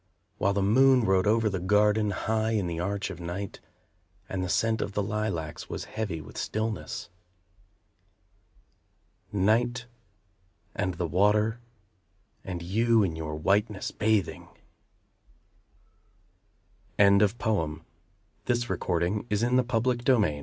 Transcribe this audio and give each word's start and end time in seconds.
While 0.39 0.53
the 0.53 0.63
moon 0.63 1.03
rode 1.03 1.27
over 1.27 1.47
the 1.47 1.59
garden, 1.59 2.09
High 2.09 2.53
in 2.53 2.65
the 2.65 2.79
arch 2.79 3.11
of 3.11 3.19
night, 3.19 3.59
And 4.27 4.43
the 4.43 4.49
scent 4.49 4.81
of 4.81 4.93
the 4.93 5.03
lilacs 5.03 5.69
was 5.69 5.83
heavy 5.83 6.21
with 6.21 6.39
stillness. 6.39 7.09
Night, 9.31 9.85
and 10.73 10.95
the 10.95 11.05
water, 11.05 11.61
and 12.43 12.63
you 12.63 13.03
in 13.03 13.15
your 13.15 13.35
whiteness, 13.35 13.91
bathing! 13.91 14.47
A 16.97 17.05
Tulip 17.19 17.37
Garden 17.37 17.83
Guarded 18.79 19.21
within 19.29 19.55
the 19.55 19.61
old 19.67 19.85
red 19.85 19.85
wall's 20.09 20.23
embr 20.23 20.39